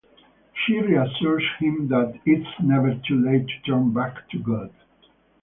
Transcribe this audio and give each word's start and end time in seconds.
She 0.65 0.79
reassures 0.79 1.43
him 1.59 1.87
that 1.89 2.19
it's 2.25 2.49
never 2.59 2.99
too 3.07 3.21
late 3.23 3.45
to 3.47 3.61
turn 3.67 3.93
back 3.93 4.27
to 4.31 4.39
God. 4.39 4.73